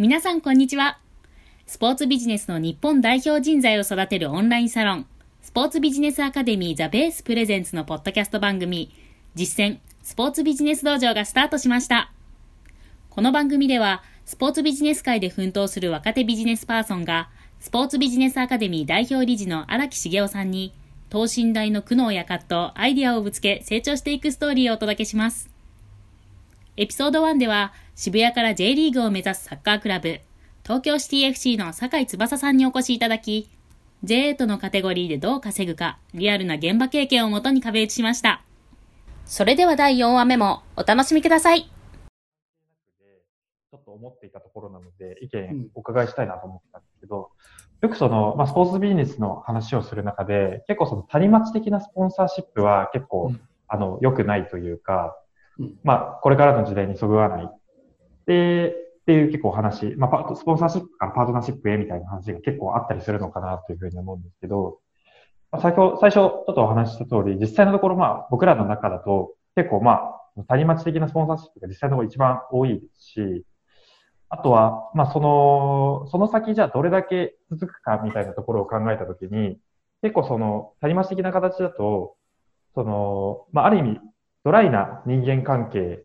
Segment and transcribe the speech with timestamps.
[0.00, 1.00] 皆さんこんにちは。
[1.66, 5.06] スポーツビジネスの日本代表人材を育てるオンラインサロン、
[5.42, 8.94] スポーツビジネスアカデミーザベースプレゼンツのポッドキャスト番組、
[9.34, 12.12] 実践スポーツビジネス道場がスタートしました。
[13.10, 20.72] この番組では、スポーツビジネス界で奮闘する若手ビジネスパーソンが、スポーツビジネスアカデミー代表理事の荒木茂雄さんに、
[21.10, 25.50] 等身大の苦悩や葛藤、アイディアをぶつけ成長していくストーリーをお届けします。
[26.76, 30.20] エピソード1では、渋谷から J リーグを目指すサッカークラブ、
[30.62, 33.50] 東京シティ FC の酒井翼さんにお越しいただき、
[34.04, 38.44] J8 のカテゴリーでどう稼ぐか、リアルな現場経験をもとに壁打ちしました。
[39.26, 41.62] それでは第4話目もお楽しみください。
[41.62, 47.30] ちょっと思っていたところなので、意見お伺いしたいなと思ってたんですけど、
[47.80, 55.16] よくその、まあ、スポーツビジネスの話をする中で、結構その谷町的なスポンサーシップは結構、うん、あの、良くないというか、
[55.82, 57.57] まあ、これからの時代にそぐわない。
[58.28, 64.80] で、っていう結構話、まあ、スポンサーシップからパートナーシップへみたいな話が結構あったりするのかなというふうに思うんですけど、
[65.50, 69.92] まあ、先ほど、最初ちょっとお話しした通り、実際のところまあ、僕らの中だと結構ま
[70.36, 73.44] あ、谷町的なスポンサーシップが実際のところ一番多いですし、
[74.28, 79.58] あとは、まあ、その、その先じゃあどれだけ続くかみたいなところを考えたときに、
[80.02, 82.14] 結構その、谷町的な形だと、
[82.74, 84.00] その、まあ、ある意味、
[84.44, 86.04] ドライな人間関係、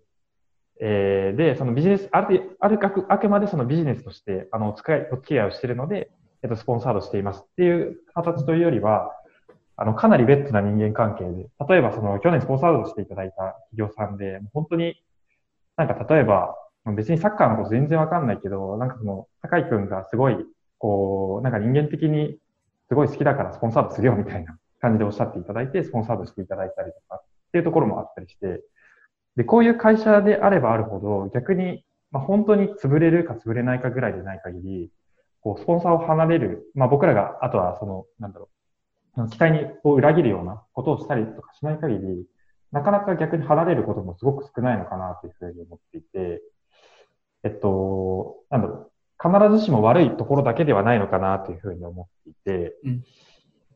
[0.80, 9.12] えー、で、そのビジネス、ある、あるあく、あくまでそのビジネスとして、あの、お付き合い、お付き合いをしているので、えっと、スポンサードしていますっていう形というよりは、
[9.76, 13.36] あの、かなりベッドな人間関係で、例えばその、去年スポンサードしていただいた
[13.72, 15.02] 企業さんで、本当に、
[15.78, 16.56] なんか例えば、
[16.96, 20.38] 別にサッカーのこと全然わかんないけど、なんかその、高井くんがすごい、
[20.78, 22.38] こう、なんか人間的に
[22.90, 28.62] すごい好きだからスポンサードするよみたいな感じでおっしゃっていただいて、スポンサードしていただいたりとか、っていうところもあったりして、
[29.36, 34.92] で、こういう会社であればあるほど、逆に、まあ、本当に潰れるか潰れないかぐらいでない限り、
[35.42, 38.50] こう、スポンサーを離れる、まあ僕らが、あとはその、なんだろ
[39.18, 42.26] う、期待にを裏切るようなことをしたりとかしない限り、
[42.72, 46.42] なかなか逆に離れることもすごく少ないのかなというふうに思っていて、
[47.44, 48.92] えっと、なんだろ
[49.22, 53.04] う、必ずしも悪いところだけではないのかなというふうに思っていて、うん。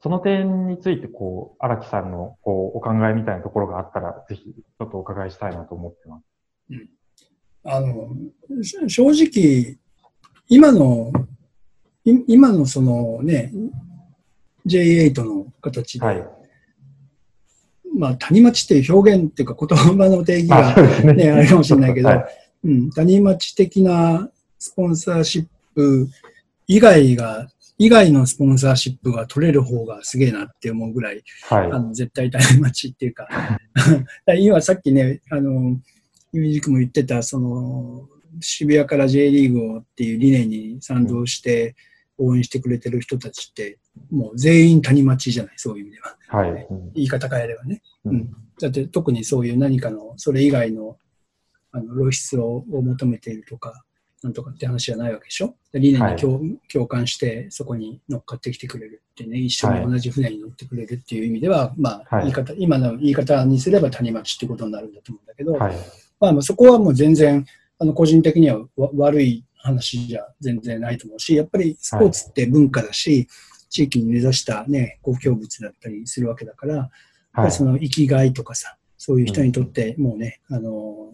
[0.08, 6.24] その点について、こう、荒木さんの、こう、お考えみたいなところがあったら、ぜひ、ちょっとお伺いしたいなと思ってます。
[6.70, 6.90] うん。
[7.66, 8.16] あの、
[8.88, 9.78] 正直、
[10.48, 11.12] 今の、
[12.06, 13.52] 今のそのね、
[14.66, 16.26] J8 の形で、はい、
[17.94, 20.74] まあ、谷町っていう表現っていうか言葉の定義が
[21.04, 22.26] ね、ねあるかもしれないけど、はい、
[22.64, 26.08] うん、谷町的なスポンサーシップ
[26.66, 33.28] 以外が以外のスポンサーシップが取れる方がすげえなって思うぐらい、はい、あの絶対大待ちっていうか
[34.40, 35.80] 今さっきね、あの、
[36.34, 41.76] ユミジクも言ってた、その、渋谷から J リーグをっていう理念に賛同して
[42.18, 43.80] 応援してくれてる人たちって、
[44.12, 46.18] もう全員谷町じゃない、そういう意味では。
[46.28, 46.68] はい。
[46.96, 47.82] 言い方変えればね。
[48.06, 48.30] うん。
[48.60, 50.98] だって特にそういう何かの、それ以外の、
[51.72, 53.84] あの、露出を求めているとか、
[54.24, 55.56] なんとかって話じゃないわけでしょ？
[55.74, 65.76] 理念に共はい、共感して、そこに乗っかってきてくれるってね、一緒に同じ船に乗ってくれるっていう意味では、はい、まあ、言い方、今の言い方にすれば谷町ってことになるんだと思うんだけど、はい、
[66.20, 67.46] まあ、まあ、そこはもう全然、
[67.78, 73.28] あの、個人的には悪い話じゃ全然ないと思うし、やっぱりスポーツって文化だし、
[73.70, 76.90] 地域に根ざしたね、公共物だったりするわけだから、やっ
[77.34, 81.12] ぱりその生きがいとかさ、そういう人にとってもうね、あの、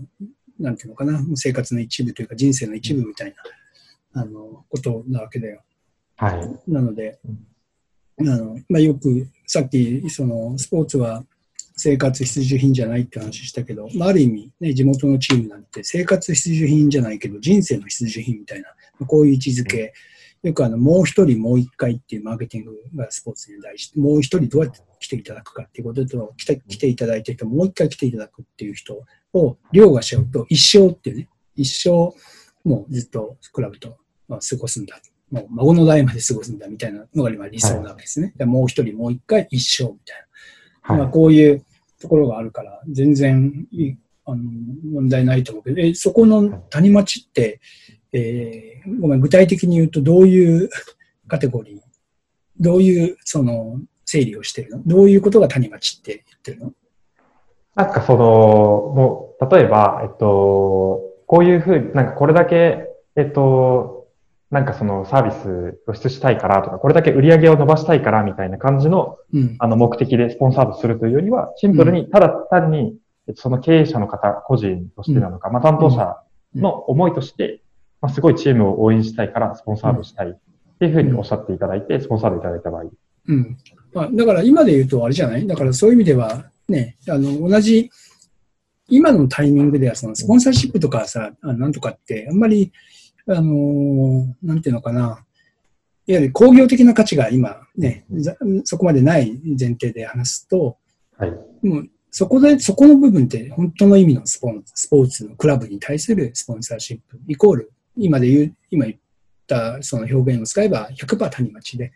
[0.60, 3.36] なんていうのかな、生活の一部というか人生の一部みたい
[4.14, 5.62] な、あの、ことなわけだよ。
[6.18, 6.72] はい。
[6.72, 7.20] なので、
[8.20, 11.26] あの、まあ、よく、さっき、その、スポーツは
[11.76, 19.94] 生活必需品じゃないって話したけど、まあ、ある意味、ね、地元のチームなんて生活必需品じゃないけど、人生の必需品みたいな、こういう位置づけ、
[20.44, 23.98] よくあの、もう一人もう一回っていうマーケティングがスポーツに大事。
[23.98, 32.14] もう一人どうやって来ていただくかっていうことと、来て来ていただいて人、もう一回来ていただくっていう人を凌駕しちゃうと、一生っていうね、一生、
[32.68, 33.98] もうずっとクラブと
[34.28, 35.00] 過ごすんだ。
[35.32, 38.34] もう孫の代まで過ごすんだみたいなのが今理想なわけですね。
[38.38, 40.18] はい、もう一人もう一回一生みたい
[40.84, 40.96] な。
[40.96, 41.66] はい、まあこういう
[42.02, 43.66] ところがあるから、全然
[44.26, 44.44] あの
[44.92, 47.62] 問題ないと思うけど、え、そこの谷町って、
[48.14, 50.70] えー、ごめん、具体的に言うとどういう
[51.28, 51.80] カテゴリー、
[52.60, 54.84] どういうその整理をしてるの？
[54.86, 56.74] どういうことが谷町って言ってるの？
[57.76, 64.08] なんかその、もう、例えば、えっと、こういうふうに、なんかこれだけ、えっと、
[64.52, 72.96] なんかそのサービス露出したいからとか、これだけ売り上げを伸ばしたいからみたいな感じの、うん、あの目的でスポンサードするというよりは、シンプルに、ただ単に、
[73.34, 76.18] その経営者の方、個人としてなのか、うん、まあ担当者
[76.54, 77.63] の思いとして、
[78.04, 80.30] まあ、すごいチームを応援したいからスポンサードしたい。
[80.32, 80.34] っ
[80.78, 82.84] ていうふうにおっしゃっていただいて、スポンサードいただいた場合。
[83.30, 83.58] うん。
[83.94, 85.48] まあ、だから今で言うとあれじゃない？
[85.48, 87.90] だからそういう意味では、ね、あの、同じ、
[88.90, 92.74] 今のタイミングではそのスポンサーシップとかさ、あなんとかってあんまり、
[93.26, 98.06] あのー、なんていうのかな、いわゆる工業的な価値が今ね、
[98.66, 100.78] そこまでない前提で話すと、
[101.18, 101.32] はい、
[101.66, 108.98] もうそこで、そこの部分って本当の意味のスポンスポーツのクラブに対するスポンサーシップ、イコール、今で言う、今言っ
[109.48, 111.92] たその表現を使えば100%谷町で、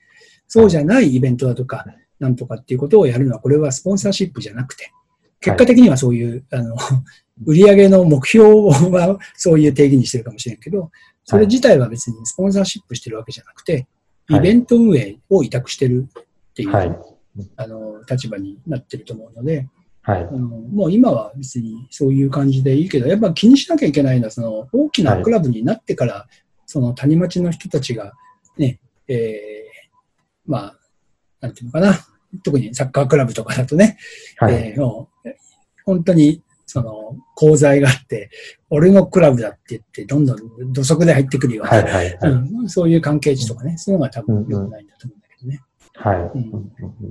[0.48, 1.86] そうじゃないイベントだとか、
[2.20, 4.92] なんとかっていうことをやるのは、これはスポンサーシップじゃなくて、
[5.40, 6.76] 結果的にはそういう、あの、
[7.46, 10.92] 売上の目標はそういう定義にしてるかもしれんけど、
[11.24, 13.88] それ自体は別にスポンサーシップしてるわけじゃなくて、
[14.30, 17.00] イベント運営を委託してるっていう、はい、
[17.56, 19.68] あの立場になってると思うので、
[20.08, 28.14] はい、あのもう今は別にそういう感じでいいけど、やっぱ気にしなきゃいけないのは、その大きなクラブになってから、はい、その谷町の人たちが
[28.58, 30.76] ね、えー、まあ、
[31.42, 31.94] なんていうのかな、
[32.42, 33.98] 特にサッカークラブとかだとね、
[34.38, 35.30] はい、えー、もう
[35.84, 38.30] 本当にその功罪があって、
[38.70, 42.32] 俺のクラブだって言って、どんどん土足で入ってくるような、はいはいはい。
[42.32, 45.27] うん、そういう関係値とかね、そういうのが多分良くないんだと思うね。
[45.98, 46.18] はい。
[46.18, 46.70] うん、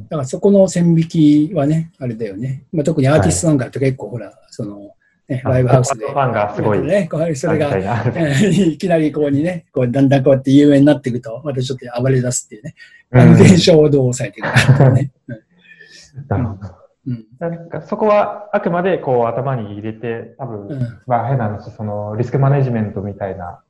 [0.08, 2.64] だからそこの線引きはね、あれだよね。
[2.72, 4.92] まあ、特にアーティストなんかって結構ほら、その、
[5.28, 6.06] ね、ライブハウスで。
[6.06, 6.80] ファンがすごい。
[6.80, 7.76] ね、それが、
[8.48, 12.74] いきなりここにね、こうだんだんこうやって有名になっていくと、またちょっと暴れ出すっていうね。
[13.12, 15.10] あの現象をどう抑えていくかね。
[16.28, 16.74] なるほど。
[17.08, 23.60] うん、なんかそこはあくまでこう頭に入れて、多分、うん、まあ変な話、そのリスクマネジメントみたいな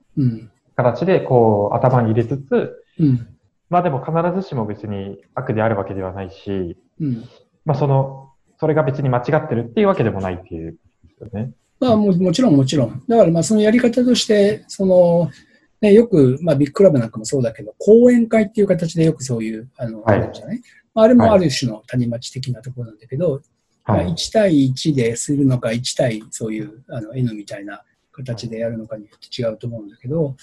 [0.75, 3.29] 形でこう頭に入れつつ、うん、
[3.69, 7.25] まあでも必ずしも別に悪であるわけではないし、うん、
[7.65, 10.79] まあその、それが別に間違ってるっていうわけでもないっていう。
[11.05, 11.53] ですよね。
[11.81, 13.03] まあももちろんもちろん。
[13.09, 15.31] だからまあそのやり方として、その、
[15.81, 20.63] ね、よく、まあビッグクラブなんかもそうだけど、講演会っていう形でよくそういう、あの、はい、じゃない？
[20.95, 23.43] あれもある種の谷町的なところなんだけど、
[23.85, 27.83] はい、1対1でするのか、1対そういうあの N みたいな
[28.13, 30.35] 形でやるのかによって違うと思うんだけど、はい、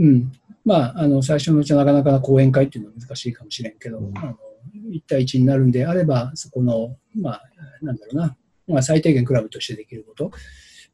[0.00, 0.32] うん。
[0.64, 4.36] まあ、あの、最初のうちはなかなか講演会っていうのは難しいかもしれんけど、うん、あの
[4.90, 7.42] 1対1になるんであれば、そこの、まあ、
[7.82, 8.36] なんだろうな、
[8.66, 10.30] まあ、最低限クラブとしてできること。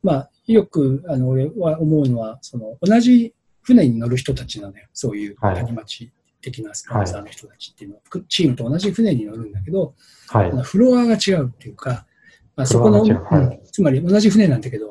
[0.03, 4.87] まあ、よく、あの、俺は思うのは、その、同じ船に乗る人たちなのよ。
[4.93, 6.11] そういう谷町
[6.41, 9.95] 的なスポンサーの人たちっていうのは、はい、チームと同じ船に乗るんだけど、
[10.29, 12.07] はい、フロアが違うっていうか、
[12.55, 14.87] まあ、そこの、はい、つまり同じ船なんだけど、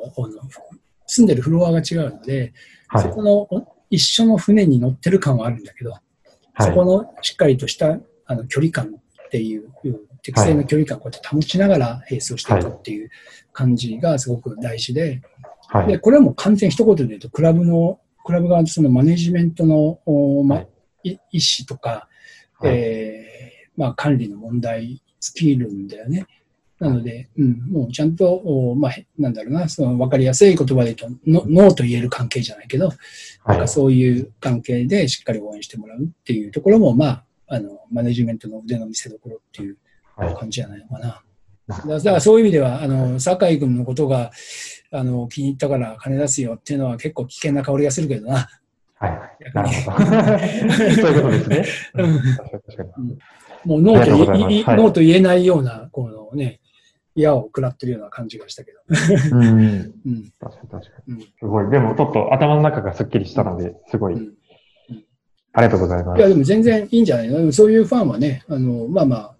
[1.08, 2.54] 住んでるフロアが違うので、
[2.88, 5.94] はい、そこの一緒の船に乗ってる感はあるんだけど、
[6.60, 9.72] そこのしっかりとしたあの距離感っていう、
[10.22, 13.10] 適正な距離感をこうやって保ちながら並走していくっていう
[13.54, 15.22] 感じがすごく大事で、
[15.88, 20.00] でこれはもう完全一言で言うと、クラブの、クラブ側のそのマネジメントの、
[20.44, 20.64] ま
[21.04, 22.08] 意思とか、
[22.60, 26.26] はい、えー、まあ、管理の問題尽きるんだよね。
[26.86, 32.92] なので、うん、もうちゃんと、まあ、なんだろうな、その分かりやすい言葉で言うと、ノノーと言える関係じゃないけど、
[33.46, 39.78] なんかそういう関係でしっかり応援してもらうっていうところも、まあ、あの、マネジメントの腕の見せ所っていう
[40.16, 41.22] 感じじゃないのかな。
[41.68, 44.32] はい、だからそういう意味では、あの、酒井君のことが、
[44.92, 48.48] あの、気に入ったから金出すよっていうのは結構危険な香りがするけどな。
[48.98, 49.54] はい。
[49.54, 50.08] なるほど。
[50.96, 51.66] そういうことですね。
[51.96, 53.18] うん。
[53.66, 56.60] もうノーと言、はい、ノーと言えないような、このね、
[57.16, 58.80] 矢を食らってるような感じがしたけど。
[59.32, 59.44] うん。
[59.44, 61.22] うん、確かに確かに、うん。
[61.22, 61.70] すごい。
[61.70, 64.14] でもちょっと頭の中がすっきりしたので、すごい。
[64.14, 64.34] うん
[65.58, 66.20] ありがとうございます。
[66.20, 67.50] いや、でも全然いいんじゃないの？
[67.54, 69.36] そういうファンはね、あの、まあまあ、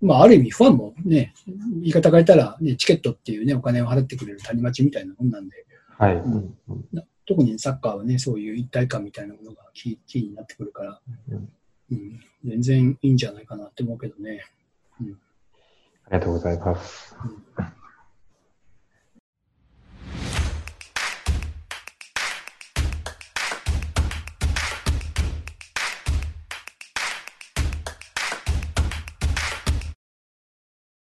[0.00, 1.34] まあ、ある意味ファンもね、
[1.80, 5.66] 言い方変えたら、ね、チケットっていうね、お金を払ってくれる谷町みたいなもんなんで、
[5.98, 6.14] はい。
[6.14, 6.54] うん、
[7.26, 11.00] 特にサッカーはね、そういう一体感みたいなものがキーになってくるから、
[11.90, 14.44] うん、全然いいんじゃないかなって思うけどね。
[15.00, 15.18] うん、
[16.06, 17.14] ありがとうございます。